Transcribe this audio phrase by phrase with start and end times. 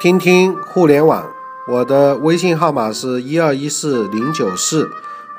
[0.00, 1.28] 听听互联网，
[1.66, 4.88] 我的微信号码是一二一四零九四，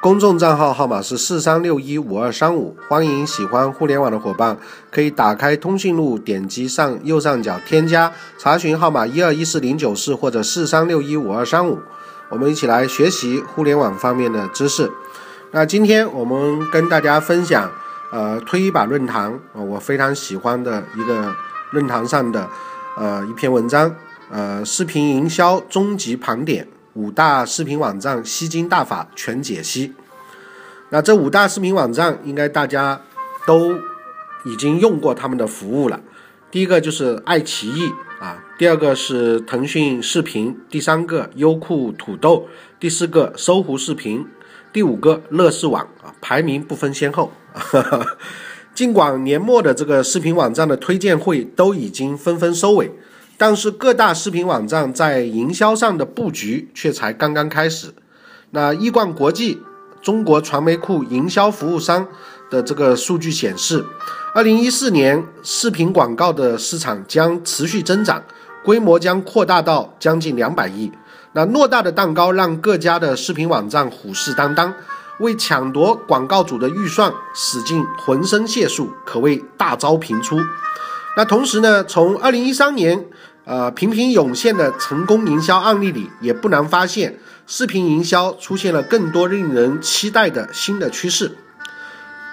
[0.01, 2.75] 公众账号号码是四三六一五二三五。
[2.89, 4.57] 欢迎喜欢互联网的伙伴
[4.91, 11.79] 可以打开通讯录，点击上右上角添加，查询号码一二一四零九四或者四三六一五二三五。
[12.27, 14.91] 我们一起来学习互联网方面的知识。
[15.51, 17.71] 那今天我们跟大家分享，
[18.11, 21.33] 呃，推一把论坛，我非常喜欢的一个
[21.71, 22.45] 论坛上的
[22.97, 23.95] 呃一篇文章。
[24.31, 29.93] 呃，视频营销终极盘点，五大视频网站吸金大法全解析。
[30.91, 33.01] 那这五大视频网站应该大家
[33.47, 33.73] 都
[34.45, 35.99] 已经用过他们的服务了。
[36.51, 42.47] 第一个就是爱奇艺啊，第二个是腾讯视频，第三个优酷土豆，
[42.79, 44.25] 第四个搜狐视频，
[44.71, 47.31] 第五个乐视网啊，排名不分先后。
[48.75, 52.91] 尽管年末的这个视频网站的推荐会都已经纷纷收尾。
[53.39, 57.93] 但是各大视频网站在营销上的布局却才刚刚开始。
[58.51, 59.61] 那易观国际
[60.01, 62.05] 中国传媒库营销服务商
[62.51, 63.85] 的这个数据显示，
[64.35, 68.21] 二零一四年视频广告的市场将持续增长，
[68.65, 70.91] 规模将扩大到将近两百亿。
[71.31, 74.73] 那偌大的蛋糕让各家的视频网站虎视眈眈，
[75.21, 80.37] 为抢夺广告主的预算使尽浑身解数，可谓大招频出。
[81.15, 83.05] 那同时呢，从二零一三年。
[83.49, 91.31] 呃，频频涌现的成功营销案例里，也不难发现，视频营销出现了更多令人期待的新的趋势。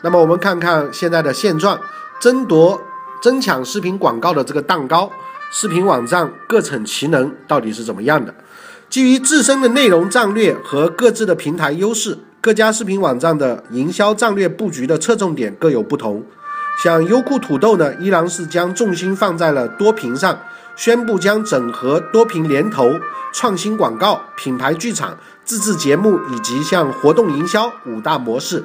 [0.02, 1.80] 那么，我们看看现在的现状，
[2.20, 2.82] 争夺、
[3.22, 5.10] 争抢视频广告的这个蛋糕，
[5.50, 8.34] 视频网站各逞其能，到底是怎么样的？
[8.90, 16.22] 基于自身的内容战略和各自的平台优势，各家视频网站的营销战略布局的侧重点各有不同。
[16.84, 20.38] 像优酷土豆呢，依然是将重心放在了多屏上。
[20.76, 23.00] 宣布将整合多屏联投、
[23.32, 28.64] 创新广告、品牌剧场、自制节目以及像活动营销五大模式，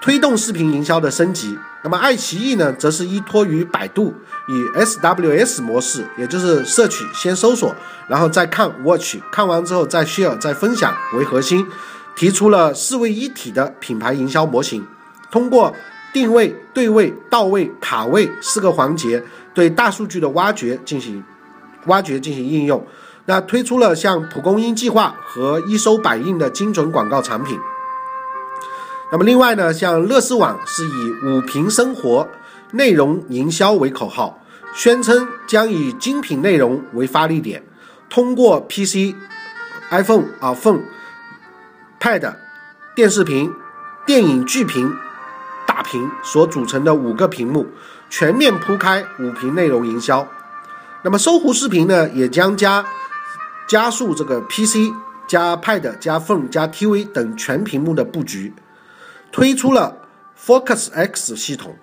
[0.00, 1.58] 推动视频营销的升级。
[1.82, 4.14] 那么爱奇艺呢，则是依托于百度，
[4.48, 7.74] 以 SWS 模式，也就是摄取先搜索，
[8.08, 11.66] 然后再看 watch，看完之后再 share 再分享为核心，
[12.14, 14.86] 提出了四位一体的品牌营销模型，
[15.30, 15.74] 通过。
[16.16, 19.22] 定位、对位、到位、卡位四个环节，
[19.52, 21.22] 对大数据的挖掘进行
[21.88, 22.86] 挖掘进行应用。
[23.26, 27.58] 那推出了像蒲公英计划和一收百应的精准广告产品。
[29.12, 32.26] 那么另外呢，像乐视网是以五屏生活
[32.70, 34.42] 内容营销为口号，
[34.74, 37.62] 宣称将以精品内容为发力点，
[38.08, 39.14] 通过 PC、
[39.90, 40.80] iPhone 啊 Phone、
[42.00, 42.36] Pad、
[42.94, 43.52] 电视屏、
[44.06, 44.96] 电影巨屏。
[45.66, 47.66] 大屏所组成的五个屏幕，
[48.08, 50.28] 全面铺开五屏内容营销。
[51.02, 52.84] 那么搜狐视频呢，也将加
[53.68, 54.92] 加速这个 PC
[55.26, 58.54] 加 Pad 加 Phone 加 TV 等全屏幕的布局，
[59.30, 59.98] 推出了
[60.38, 61.76] Focus X 系统，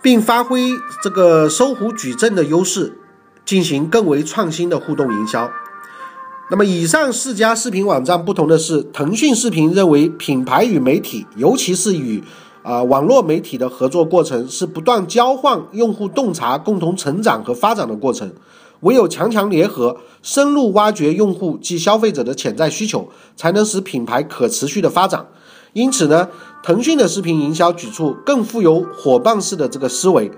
[0.00, 0.72] 并发挥
[1.02, 2.98] 这个搜狐矩阵的优势，
[3.44, 5.50] 进行更为创新的互动营销。
[6.52, 12.24] 那么，以上四家视频网站不同的是，腾讯视频认为，品牌与媒体，尤其是与
[12.64, 18.32] 啊网络媒体的合作过程，是不断交换用户洞察、共同成长和发展的过程。
[18.80, 25.24] 唯有强强联合，深入挖掘用户及消费者的潜在需求，才能使品牌可持续的发展。
[25.74, 26.28] 因此呢，
[26.64, 30.28] 腾讯的视频营销举措更富有伙伴式的这个思维。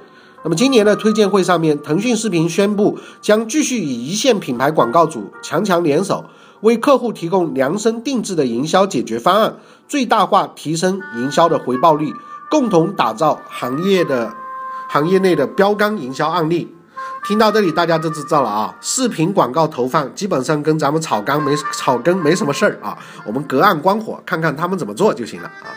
[0.44, 6.25] 那么今年的推荐会上面，腾讯视频宣布将继续与一线品牌广告主强强联手，
[6.62, 12.12] 为客户提供量身定制的营销解决方案，最大化提升营销的回报率，
[12.50, 14.34] 共同打造行业的
[14.88, 16.74] 行业内的标杆营销案例。
[17.24, 25.70] 听到这里，大家都知道了啊，视频广告投放基本上跟咱们草根没草根没什么事儿啊，我们隔岸观火，看看他们怎么做就行了啊。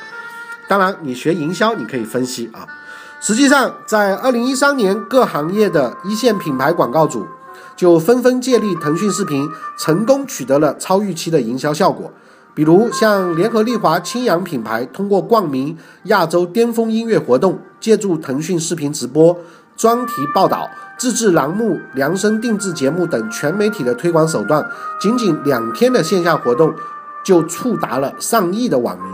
[0.68, 2.68] 当然，你学营销，你可以分析啊。
[3.28, 7.26] 实际上，在二零一三年，各行业的一线品牌广告主
[7.76, 12.14] 就纷纷借力腾讯视频，成功取得了超预期的营销效果。
[12.54, 19.36] 比如，像联合利华、青扬品牌，通过冠名亚洲巅峰音乐活动，借助腾讯视频直播、
[19.76, 24.64] 专题报道、自制栏目、量身定制节目等全媒体的推广手段，
[25.02, 26.72] 仅仅两天的线下活动，
[27.24, 29.12] 就触达了上亿的网民。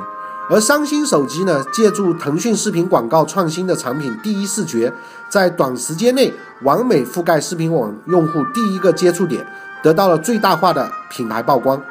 [0.51, 4.91] 而三星手机呢，借助腾讯视频广告创新的产品第一视觉，
[5.29, 6.33] 在短时间内
[6.63, 9.47] 完美覆盖视频网用户第一个接触点，
[9.81, 11.81] 得到了最大化的品牌曝光。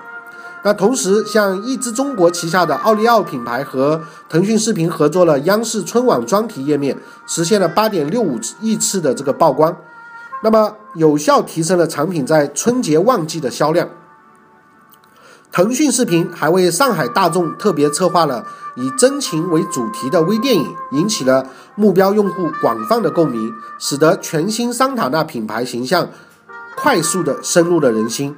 [0.62, 9.74] 那同时，像一只中国旗下的奥利奥品牌和腾讯视频合作了央视春晚专题页面，实现了八点六五亿次的这个曝光。
[10.42, 13.88] 那么有效提升了产品在春节旺季的销量。
[15.52, 26.08] 腾讯视频还为上海大众特别策划了以真情为主题的微电影，引起了目标用户广泛的共鸣，使得全新桑塔纳品牌形象
[26.76, 28.36] 快速的深入了人心。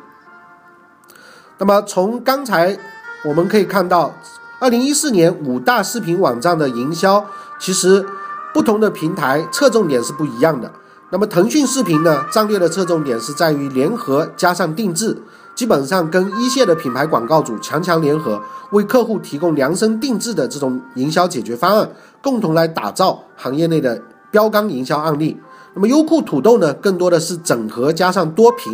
[1.58, 2.78] 那么从刚才
[3.26, 4.14] 我们可以看到，
[4.58, 7.26] 二零一四年五大视频网站的营销，
[7.60, 8.06] 其实
[8.54, 10.72] 不同的平台侧重点是不一样的。
[11.10, 15.22] 那么腾讯视频呢，战略的侧重点是在于联合加上定制。
[15.54, 18.40] 基本上跟一线的品牌广告主强强联合，
[18.70, 21.90] 为客户提供量身定制的这种营销解决方案，
[22.22, 25.38] 共同来打造行业内的标杆营销案例。
[25.74, 28.72] 那么优酷土豆呢，更多的是整合加上多屏，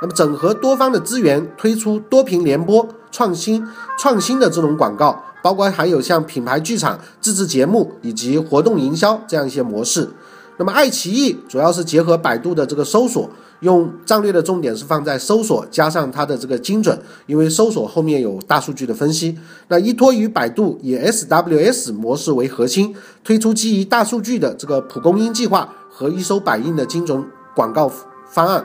[0.00, 3.66] 那么整合多方的资源，推出多屏联播、创新
[3.98, 10.10] 创新的这种广告，包括还有像品牌剧场、自制节目以及活动营销这样一些模式。
[10.58, 13.30] 那么爱奇艺主要是结合百度的这个搜索。
[13.60, 16.96] 用战略的重点是放在搜索加上它的这个精准，
[17.26, 19.36] 因为搜索后面有大数据的分析。
[19.66, 22.94] 那依托于百度以 SWS 模式为核心，
[23.24, 27.24] 推出基于大数据的这个蒲公英计划和一搜百应的精准
[27.56, 27.90] 广告
[28.30, 28.64] 方案。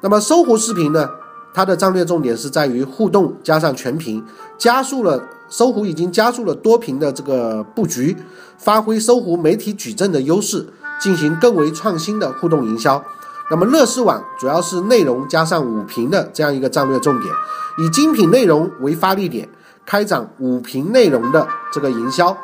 [0.00, 1.06] 那么搜狐视频呢？
[1.52, 4.24] 它的战略重点是在于互动加上全屏，
[4.56, 8.16] 加速了搜狐已经加速了多屏的这个布局，
[8.56, 10.66] 发挥搜狐媒体矩阵的优势，
[11.00, 13.04] 进行更为创新的互动营销。
[13.50, 17.34] 那么乐视网主要是内容加上五屏的这样一个战略重点，
[17.78, 19.48] 以精品内容为发力点，
[19.84, 22.36] 开展五屏内容的这个营销。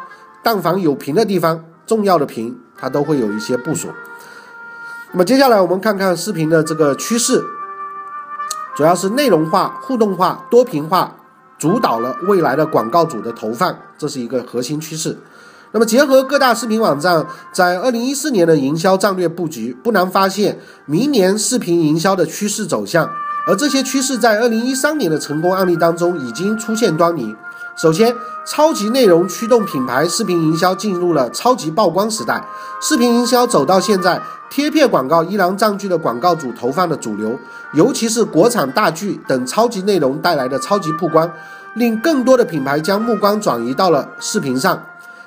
[0.42, 3.88] 但凡有屏的地方，重要的屏它都会有一些部署。
[5.12, 7.44] 那么接下来我们看看视频的这个趋势，
[8.76, 11.16] 主要是内容化、互动化、多屏化
[11.58, 15.18] 主导了未来的广告主的投放，这是一个核心趋势。
[15.72, 23.08] 那么，结合各大视频网站在二零一四年的营销战略布局，不难发现明年视频营销的趋势走向。
[23.46, 27.34] 而这些趋势在二零一三年的成功案例当中已经出现端倪。
[27.76, 28.14] 首先，
[28.44, 32.44] 超级内容驱动品牌视频营销进入了超级曝光时代。
[32.82, 34.20] 视频营销走到现在，
[34.50, 37.38] 贴片广告依然占据了广告主投放的主流，
[37.72, 41.30] 尤其是国产大剧等超级内容带来的超级曝光，
[41.74, 44.82] 令更多的品牌将目光转移到了视频上。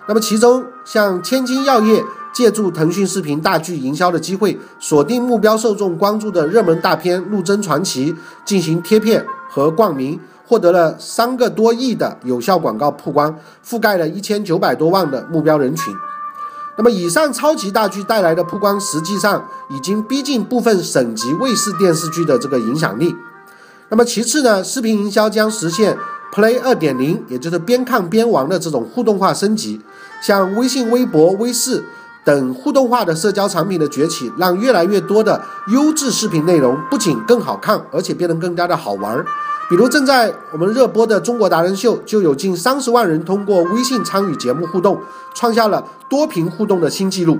[0.05, 2.03] 那么，其中像千金药业
[2.33, 8.11] 借助腾讯视频大剧营销的机会，锁定目标受众关注的热门大片《陆贞传奇》
[8.43, 15.95] 进行贴片和冠名，获得了三个多亿的有效广告曝光，覆盖了一千九百多万的目标人群。
[16.75, 23.15] 那么，以上超级大剧带来的曝光，实际上已经逼近部分省级卫视电视剧的这个影响力。
[23.87, 25.97] 那么，其次呢，视频营销将实现。
[26.33, 29.79] Play 二点零，也就是边看边玩的这种互动化升级，
[30.19, 31.85] 像微信、微博、微视
[32.25, 39.23] 等互动化的社交产品的崛起，让越来越多的优质视频内容不仅更好看，而且变得更加的好玩。
[39.69, 44.99] 比如正在我们热播的《中国达人秀》，就有近三十万人通过微信参与节目互动，
[45.35, 47.37] 创下了多屏互动的新纪录。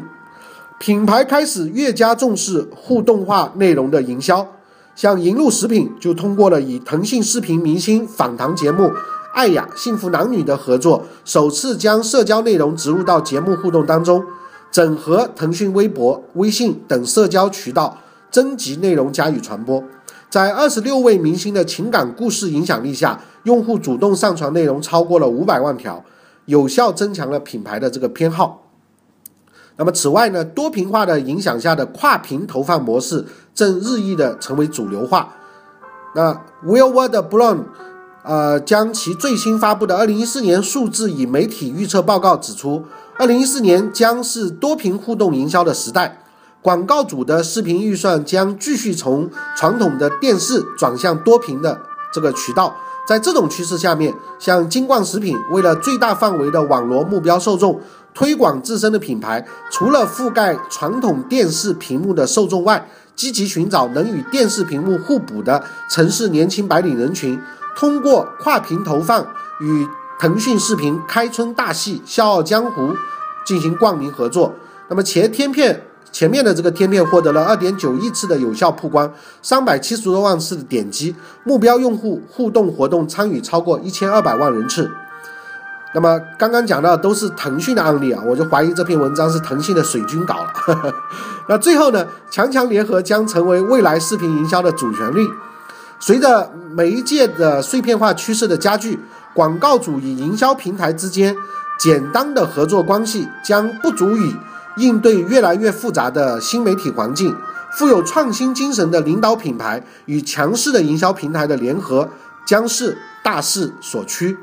[0.78, 4.48] 品牌开始越加重视互动化内容的营销。
[4.96, 8.84] 像银鹭食品就通过了与腾讯视频明星访谈节目
[9.34, 14.24] 《爱雅幸福男女》的合作，首次将社交内容植入到节目互动当中，
[14.72, 17.98] 整合腾讯微博、微信等社交渠道，
[18.30, 19.84] 征集内容加以传播。
[20.30, 26.06] 在二十六位明星的情感故事影响力下，用户主动上传内容超过了五百万条，
[26.46, 28.63] 有效增强了品牌的这个偏好。
[29.76, 33.26] 那么，此外呢，多屏化的影响下的跨屏投放模式
[33.56, 35.34] 正日益的成为主流化。
[36.16, 36.32] 那
[36.64, 37.64] Will Ward Brown，
[38.24, 42.84] 呃，将其最新发布的二零一四年数字与媒体预测报告指出，
[43.18, 46.24] 二零一四年将是多屏互动营销的时代，
[46.62, 51.82] 广告主的视频预算将继续从传统的电视转向多屏的
[52.14, 52.76] 这个渠道。
[53.06, 57.82] 在这种趋势下面，像金冠食品为了最大范围的网罗目标受众。
[58.14, 67.40] 推广自身的品牌，除了覆盖传统电视屏幕的受众外，积极寻找能与电视屏幕互补的城市年轻白领人群，
[67.76, 69.26] 通过跨屏投放
[69.60, 69.88] 与
[70.20, 72.82] 腾讯视频开春大戏《笑傲江湖》
[73.46, 74.54] 进行冠名合作。
[74.90, 84.92] 那么前天片前面的这个天片获得了二点九亿次的有效曝光，三百七十多万次的点击，目标用户互动活动参与超过一千二百万人次。
[85.96, 90.94] 那么刚刚讲到都是腾讯的案例啊，我就怀疑这篇文章是腾讯的水军稿了。
[91.48, 95.30] 那最后呢，强强联合将成为未来视频营销的主旋律。
[96.00, 99.00] 随着媒介的碎片化趋势的加剧，
[99.34, 101.36] 广告主与营销平台之间
[101.80, 104.36] 简单的合作关系将不足以
[104.78, 107.36] 应对越来越复杂的新媒体环境。
[107.78, 112.10] 富有创新精神的领导品牌与强势的营销平台的联合，
[112.46, 114.38] 将是大势所趋。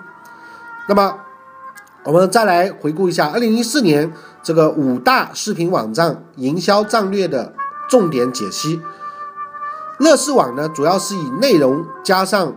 [0.89, 1.15] 那么，
[2.05, 7.53] 我们再来回顾一下二零一四年这个五大视频网站营销战略的
[7.91, 8.81] 重点解析。
[9.99, 12.55] 乐视网呢，主要是以内容加上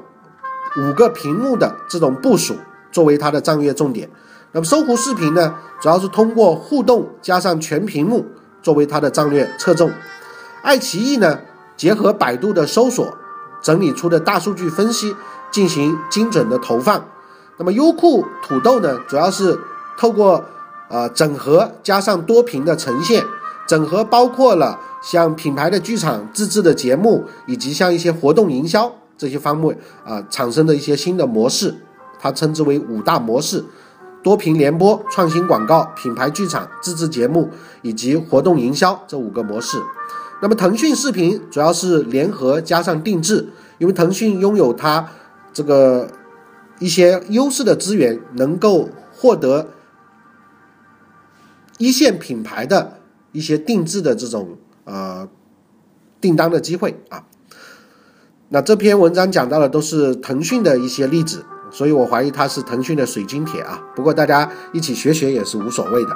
[0.77, 2.55] 五个屏幕的这种部署
[2.89, 4.09] 作为它的战略重点。
[4.53, 8.25] 那么搜狐视频呢，主要是通过互动加上全屏幕
[8.61, 9.91] 作为它的战略侧重。
[10.61, 11.39] 爱奇艺呢，
[11.75, 13.17] 结合百度的搜索
[13.61, 15.13] 整理出的大数据分析
[15.51, 17.03] 进行精准的投放。
[17.57, 19.59] 那么优酷土豆呢，主要是
[19.97, 20.43] 透过
[20.89, 23.23] 呃整合加上多屏的呈现，
[23.67, 24.79] 整合包括了。
[25.03, 31.75] 像品牌的剧场自制的节目，以及像一些活动营销这些方面啊，产生的一些新的模式，
[32.17, 33.65] 它称之为五大模式：
[34.23, 37.49] 多屏联播、创新广告、品牌剧场、自制节目
[37.81, 39.77] 以及活动营销这五个模式。
[40.41, 45.05] 那么腾讯视频主要是联合加上定制，因为腾讯拥有它
[45.51, 46.07] 这个
[46.83, 49.69] 一些优势的资源，能够获得
[51.77, 52.99] 一线品牌的
[53.31, 54.57] 一些定制的这种。
[54.85, 55.29] 呃，
[56.19, 57.23] 订单的机会啊，
[58.49, 63.81] 那这篇文章讲到的都是腾讯的一些例子，所以我怀疑它是腾讯的水晶铁啊。
[63.95, 66.09] 不过大家一起学学也是无所谓的。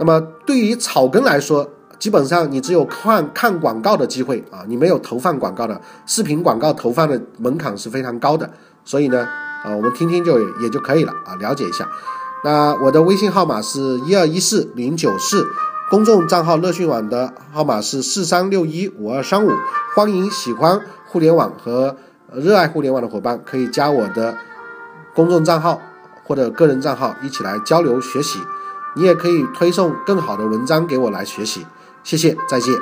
[0.00, 1.68] 那么对于草根来说，
[1.98, 8.50] 基本上你只有看看广告的机会啊，你没有投放广告的视频广告投放的门槛是非常高的。
[8.86, 9.28] 所以呢，
[9.64, 11.88] 啊，我们听听就也就可以了啊，了解一下。
[12.44, 15.46] 那我的微信号码是一二一四零九四。
[15.90, 19.50] 公众账号乐讯网的号码是四三六一五二三五，
[19.94, 21.96] 欢迎喜欢互联网和
[22.32, 24.38] 热爱互联网的伙伴可以加我的
[25.14, 25.78] 公众账号
[26.24, 28.38] 或者个人账号一起来交流学习。
[28.96, 31.66] 你也可以推送更好的文章给我来学习。
[32.02, 32.74] 谢谢，再见。